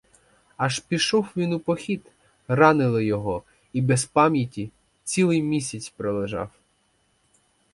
[0.57, 2.01] Аж пішов він у похід,
[2.47, 4.71] ранили його і без пам'яті
[5.03, 6.49] цілий місяць пролежав.